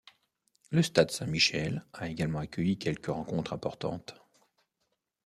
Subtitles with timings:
[0.71, 4.15] Le stade Saint-Michel a également accueilli quelques rencontres importantes.